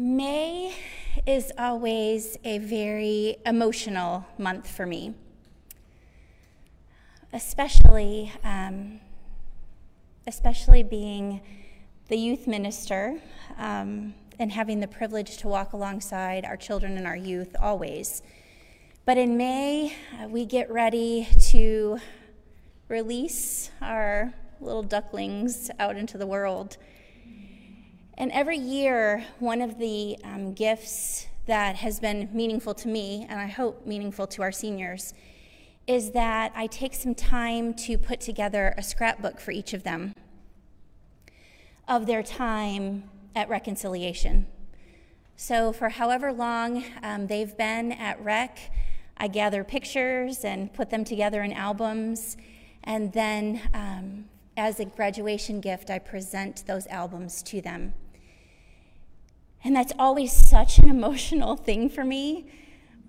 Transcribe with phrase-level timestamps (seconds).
[0.00, 0.76] May
[1.26, 5.12] is always a very emotional month for me,
[7.32, 9.00] especially, um,
[10.24, 11.40] especially being
[12.06, 13.20] the youth minister
[13.56, 18.22] um, and having the privilege to walk alongside our children and our youth always.
[19.04, 21.98] But in May, uh, we get ready to
[22.86, 26.76] release our little ducklings out into the world.
[28.18, 33.38] And every year, one of the um, gifts that has been meaningful to me, and
[33.38, 35.14] I hope meaningful to our seniors,
[35.86, 40.14] is that I take some time to put together a scrapbook for each of them
[41.86, 43.04] of their time
[43.36, 44.48] at reconciliation.
[45.36, 48.58] So, for however long um, they've been at Rec,
[49.16, 52.36] I gather pictures and put them together in albums.
[52.82, 54.24] And then, um,
[54.56, 57.94] as a graduation gift, I present those albums to them.
[59.64, 62.46] And that's always such an emotional thing for me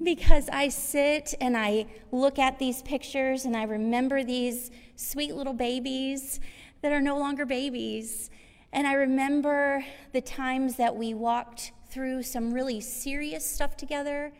[0.01, 5.53] because I sit and I look at these pictures and I remember these sweet little
[5.53, 6.39] babies
[6.81, 8.29] that are no longer babies.
[8.71, 9.83] And I remember
[10.13, 14.31] the times that we walked through some really serious stuff together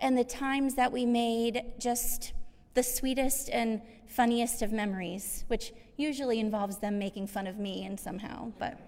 [0.00, 2.32] and the times that we made just
[2.74, 7.98] the sweetest and funniest of memories, which usually involves them making fun of me and
[7.98, 8.78] somehow, but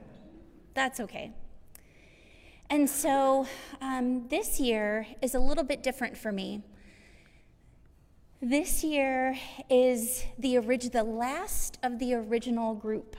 [0.75, 1.33] that's okay.
[2.73, 3.47] And so
[3.83, 6.63] um, this year is a little bit different for me.
[8.41, 9.37] This year
[9.69, 13.15] is the, orig- the last of the original group.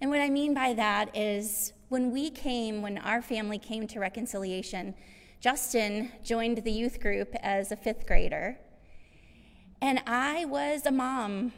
[0.00, 4.00] And what I mean by that is when we came, when our family came to
[4.00, 4.96] reconciliation,
[5.38, 8.58] Justin joined the youth group as a fifth grader.
[9.80, 11.52] And I was a mom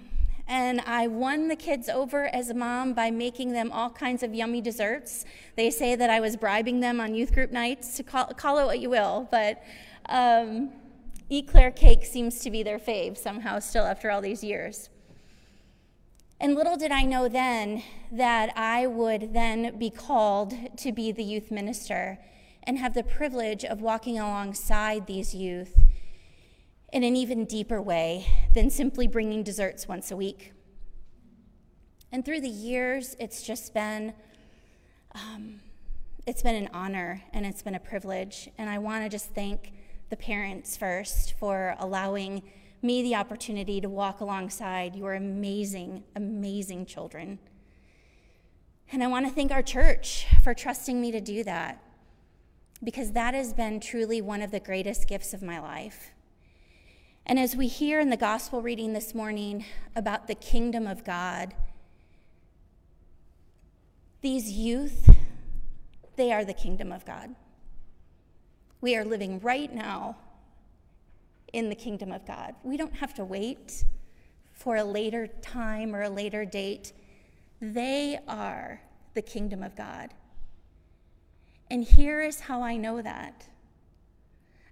[0.51, 4.35] and I won the kids over as a mom by making them all kinds of
[4.35, 5.25] yummy desserts.
[5.55, 8.65] They say that I was bribing them on youth group nights to call, call it
[8.65, 9.63] what you will, but
[10.07, 10.73] um,
[11.31, 14.91] eclair cake seems to be their fave somehow still after all these years.
[16.41, 21.23] And little did I know then that I would then be called to be the
[21.23, 22.19] youth minister
[22.65, 25.85] and have the privilege of walking alongside these youth
[26.93, 30.53] in an even deeper way than simply bringing desserts once a week.
[32.13, 34.13] And through the years, it's just been,
[35.15, 35.61] um,
[36.27, 38.49] it's been an honor and it's been a privilege.
[38.59, 39.73] And I want to just thank
[40.09, 42.43] the parents first for allowing
[42.83, 47.39] me the opportunity to walk alongside your amazing, amazing children.
[48.91, 51.81] And I want to thank our church for trusting me to do that
[52.83, 56.11] because that has been truly one of the greatest gifts of my life.
[57.27, 59.65] And as we hear in the gospel reading this morning
[59.95, 61.55] about the kingdom of God,
[64.21, 65.15] these youth,
[66.17, 67.35] they are the kingdom of God.
[68.81, 70.17] We are living right now
[71.53, 72.55] in the kingdom of God.
[72.63, 73.85] We don't have to wait
[74.53, 76.93] for a later time or a later date.
[77.61, 78.81] They are
[79.15, 80.15] the kingdom of God.
[81.71, 83.47] And here is how I know that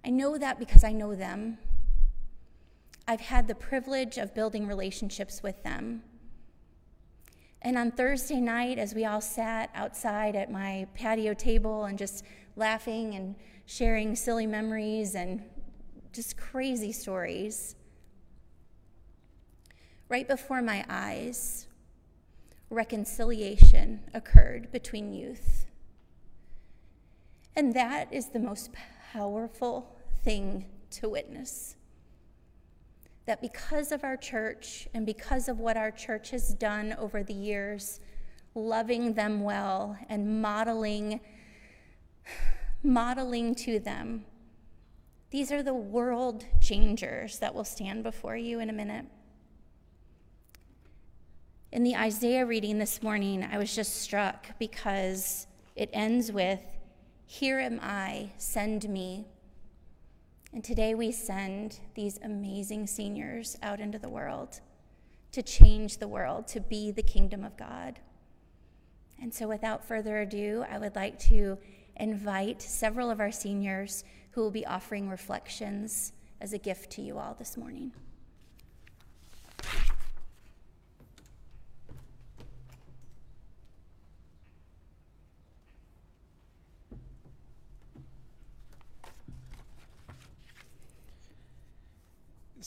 [0.03, 1.57] I know that because I know them.
[3.09, 6.03] I've had the privilege of building relationships with them.
[7.59, 12.23] And on Thursday night, as we all sat outside at my patio table and just
[12.55, 13.33] laughing and
[13.65, 15.41] sharing silly memories and
[16.13, 17.75] just crazy stories,
[20.07, 21.65] right before my eyes,
[22.69, 25.65] reconciliation occurred between youth.
[27.55, 28.69] And that is the most
[29.11, 31.75] powerful thing to witness
[33.29, 37.31] that because of our church and because of what our church has done over the
[37.31, 37.99] years,
[38.55, 41.19] loving them well and modeling
[42.81, 44.25] modeling to them.
[45.29, 49.05] These are the world changers that will stand before you in a minute.
[51.71, 55.45] In the Isaiah reading this morning, I was just struck because
[55.75, 56.61] it ends with,
[57.27, 59.27] Here am I, send me.
[60.53, 64.61] And today we send these amazing seniors out into the world
[65.31, 67.99] to change the world, to be the kingdom of God.
[69.21, 71.57] And so, without further ado, I would like to
[71.97, 77.19] invite several of our seniors who will be offering reflections as a gift to you
[77.19, 77.91] all this morning.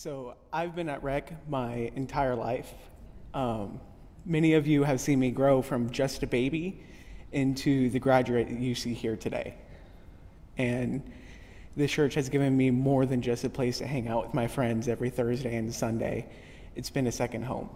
[0.03, 2.75] So I've been at Rec my entire life.
[3.35, 3.81] Um,
[4.27, 6.83] many of you have seen me grow from just a baby
[7.31, 9.55] into the graduate you see here today.
[10.59, 11.09] And
[11.77, 14.49] this church has given me more than just a place to hang out with my
[14.49, 16.27] friends every Thursday and Sunday.
[16.75, 17.71] It's been a second home.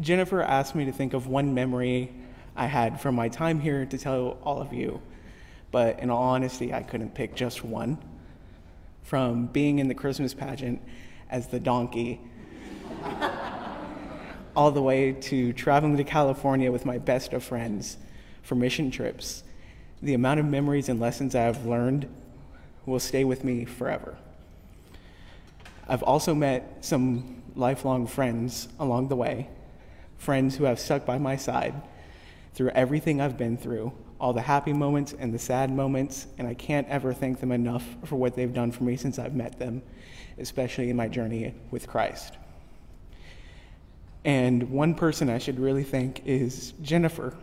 [0.00, 2.14] Jennifer asked me to think of one memory
[2.56, 5.02] I had from my time here to tell all of you,
[5.70, 7.98] but in all honesty, I couldn't pick just one.
[9.06, 10.82] From being in the Christmas pageant
[11.30, 12.20] as the donkey,
[14.56, 17.98] all the way to traveling to California with my best of friends
[18.42, 19.44] for mission trips,
[20.02, 22.08] the amount of memories and lessons I have learned
[22.84, 24.16] will stay with me forever.
[25.88, 29.48] I've also met some lifelong friends along the way
[30.18, 31.74] friends who have stuck by my side
[32.54, 36.54] through everything I've been through, all the happy moments and the sad moments, and I
[36.54, 39.82] can't ever thank them enough for what they've done for me since I've met them,
[40.38, 42.34] especially in my journey with Christ.
[44.24, 47.36] And one person I should really thank is Jennifer.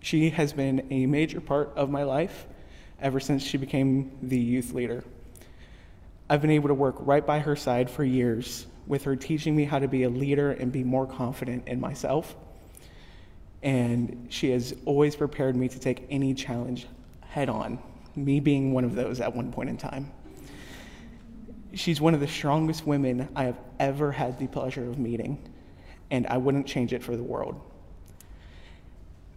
[0.00, 2.46] She has been a major part of my life
[3.00, 5.04] ever since she became the youth leader.
[6.28, 9.64] I've been able to work right by her side for years with her teaching me
[9.64, 12.36] how to be a leader and be more confident in myself.
[13.66, 16.86] And she has always prepared me to take any challenge
[17.22, 17.80] head on,
[18.14, 20.12] me being one of those at one point in time.
[21.74, 25.50] She's one of the strongest women I have ever had the pleasure of meeting,
[26.12, 27.60] and I wouldn't change it for the world.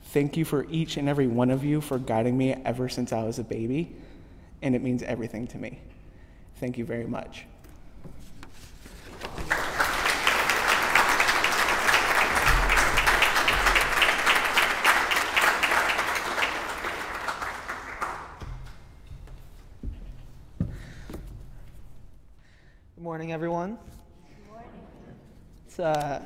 [0.04, 3.24] Thank you for each and every one of you for guiding me ever since I
[3.24, 3.96] was a baby,
[4.62, 5.80] and it means everything to me.
[6.58, 7.48] Thank you very much.
[23.10, 23.76] Morning, everyone.
[24.28, 24.70] Good morning.
[25.66, 26.22] It's, uh,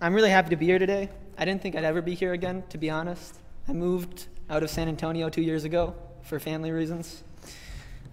[0.00, 1.08] I'm really happy to be here today.
[1.36, 3.34] I didn't think I'd ever be here again, to be honest.
[3.66, 7.24] I moved out of San Antonio two years ago for family reasons.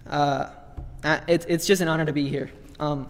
[0.04, 0.50] Uh,
[1.28, 2.50] it's, it's just an honor to be here.
[2.80, 3.08] Um,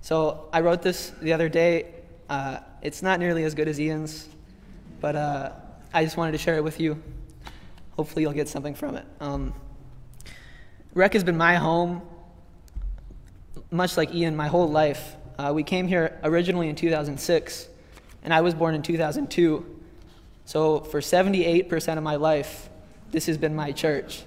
[0.00, 1.86] so I wrote this the other day.
[2.30, 4.28] Uh, it's not nearly as good as Ian's,
[5.00, 5.50] but uh,
[5.92, 7.02] I just wanted to share it with you.
[7.96, 9.06] Hopefully, you'll get something from it.
[9.18, 9.52] Um,
[10.94, 12.00] Rec has been my home
[13.70, 15.16] much like Ian, my whole life.
[15.38, 17.68] Uh, we came here originally in 2006,
[18.22, 19.80] and I was born in 2002.
[20.44, 22.68] So for 78% of my life,
[23.10, 24.22] this has been my church.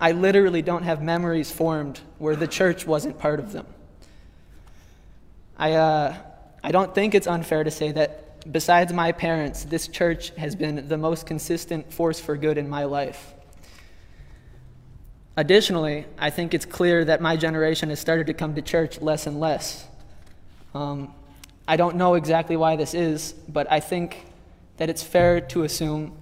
[0.00, 3.66] I literally don't have memories formed where the church wasn't part of them.
[5.58, 6.16] I, uh,
[6.62, 10.88] I don't think it's unfair to say that besides my parents, this church has been
[10.88, 13.34] the most consistent force for good in my life.
[15.38, 19.26] Additionally, I think it's clear that my generation has started to come to church less
[19.26, 19.86] and less.
[20.74, 21.12] Um,
[21.68, 24.24] I don't know exactly why this is, but I think
[24.78, 26.16] that it's fair to assume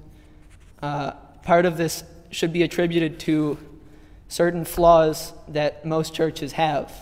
[0.83, 1.13] uh,
[1.43, 3.57] part of this should be attributed to
[4.29, 6.93] certain flaws that most churches have,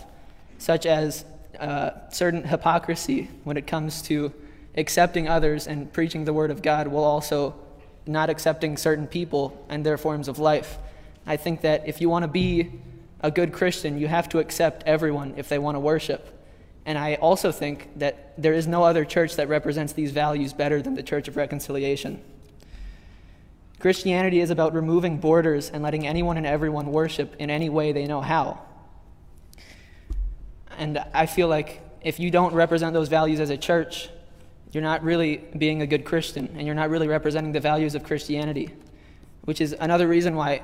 [0.59, 1.25] such as
[1.59, 4.31] uh, certain hypocrisy when it comes to
[4.75, 7.55] accepting others and preaching the Word of God while also
[8.05, 10.77] not accepting certain people and their forms of life.
[11.25, 12.71] I think that if you want to be
[13.21, 16.29] a good Christian, you have to accept everyone if they want to worship.
[16.85, 20.81] And I also think that there is no other church that represents these values better
[20.81, 22.21] than the Church of Reconciliation.
[23.79, 28.05] Christianity is about removing borders and letting anyone and everyone worship in any way they
[28.05, 28.61] know how.
[30.77, 34.09] And I feel like if you don't represent those values as a church,
[34.71, 38.03] you're not really being a good Christian and you're not really representing the values of
[38.03, 38.73] Christianity,
[39.43, 40.61] which is another reason why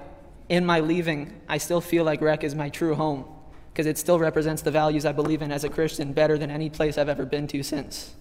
[0.49, 3.25] in my leaving, I still feel like Rec is my true home
[3.71, 6.69] because it still represents the values I believe in as a Christian better than any
[6.69, 8.13] place I've ever been to since.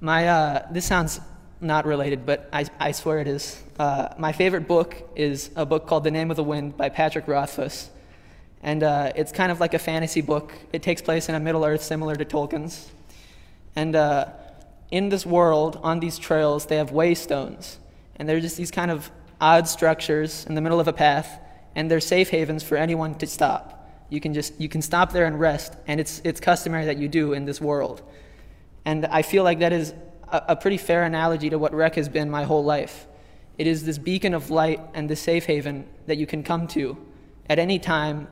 [0.00, 1.20] My, uh, this sounds
[1.60, 3.62] not related, but I, I swear it is.
[3.78, 7.26] Uh, my favorite book is a book called The Name of the Wind by Patrick
[7.26, 7.90] Rothfuss.
[8.62, 10.52] And uh, it's kind of like a fantasy book.
[10.72, 12.90] It takes place in a Middle Earth similar to Tolkien's.
[13.74, 14.26] And uh,
[14.90, 17.76] in this world, on these trails, they have waystones.
[18.16, 19.10] And they're just these kind of
[19.40, 21.40] odd structures in the middle of a path,
[21.74, 23.76] and they're safe havens for anyone to stop.
[24.08, 27.08] You can just you can stop there and rest, and it's it's customary that you
[27.08, 28.02] do in this world.
[28.84, 29.94] And I feel like that is
[30.28, 33.06] a, a pretty fair analogy to what Rec has been my whole life.
[33.58, 36.96] It is this beacon of light and this safe haven that you can come to
[37.48, 38.28] at any time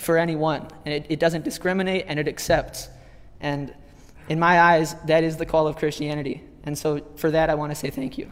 [0.00, 0.66] for anyone.
[0.84, 2.88] And it, it doesn't discriminate and it accepts.
[3.40, 3.72] And
[4.28, 6.42] in my eyes, that is the call of Christianity.
[6.64, 8.30] And so for that, I want to say thank you.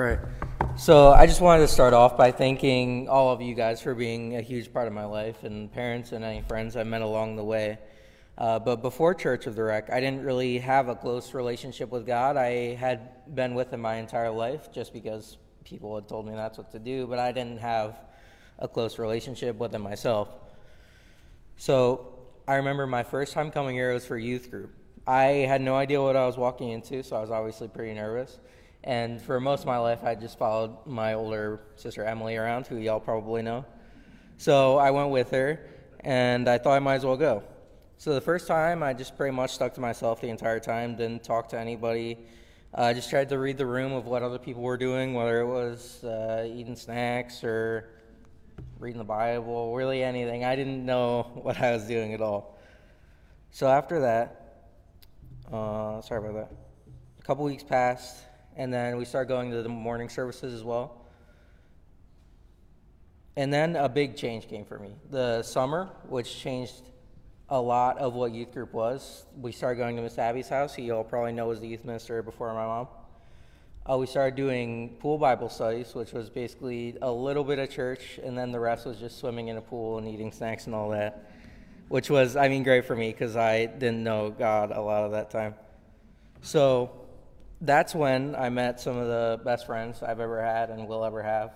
[0.00, 0.18] right.
[0.90, 4.34] So I just wanted to start off by thanking all of you guys for being
[4.34, 7.44] a huge part of my life and parents and any friends I met along the
[7.44, 7.78] way.
[8.36, 12.08] Uh, but before Church of the Rec, I didn't really have a close relationship with
[12.08, 12.36] God.
[12.36, 16.58] I had been with Him my entire life just because people had told me that's
[16.58, 17.96] what to do, but I didn't have
[18.58, 20.28] a close relationship with Him myself.
[21.56, 22.18] So
[22.48, 24.74] I remember my first time coming here was for youth group.
[25.06, 28.40] I had no idea what I was walking into, so I was obviously pretty nervous.
[28.82, 32.76] And for most of my life, I just followed my older sister Emily around, who
[32.76, 33.64] y'all probably know.
[34.38, 35.60] So I went with her,
[36.00, 37.42] and I thought I might as well go.
[37.98, 41.22] So the first time, I just pretty much stuck to myself the entire time, didn't
[41.22, 42.18] talk to anybody.
[42.74, 45.40] I uh, just tried to read the room of what other people were doing, whether
[45.40, 47.90] it was uh, eating snacks or
[48.78, 50.44] reading the Bible, really anything.
[50.44, 52.58] I didn't know what I was doing at all.
[53.50, 54.64] So after that,
[55.52, 56.56] uh, sorry about that.
[57.18, 58.16] A couple weeks passed,
[58.60, 61.06] and then we started going to the morning services as well.
[63.34, 64.96] And then a big change came for me.
[65.08, 66.82] The summer, which changed
[67.48, 69.24] a lot of what youth group was.
[69.34, 72.22] We started going to Miss Abby's house, who y'all probably know was the youth minister
[72.22, 72.88] before my mom.
[73.90, 78.20] Uh, we started doing pool Bible studies, which was basically a little bit of church,
[78.22, 80.90] and then the rest was just swimming in a pool and eating snacks and all
[80.90, 81.32] that,
[81.88, 85.12] which was, I mean, great for me because I didn't know God a lot of
[85.12, 85.54] that time.
[86.42, 86.99] So
[87.60, 91.22] that's when I met some of the best friends I've ever had and will ever
[91.22, 91.52] have.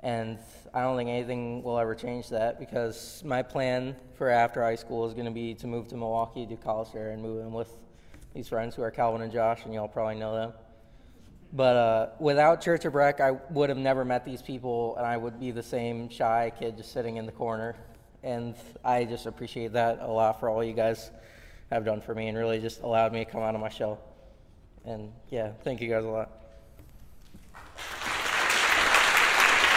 [0.00, 0.38] And
[0.74, 5.06] I don't think anything will ever change that because my plan for after high school
[5.06, 7.70] is going to be to move to Milwaukee, do college there, and move in with
[8.34, 10.52] these friends who are Calvin and Josh, and y'all probably know them.
[11.54, 15.16] But uh, without Church of Breck, I would have never met these people, and I
[15.16, 17.76] would be the same shy kid just sitting in the corner.
[18.22, 21.10] And I just appreciate that a lot for all you guys
[21.70, 24.00] have done for me and really just allowed me to come out of my shell.
[24.84, 26.43] And yeah, thank you guys a lot.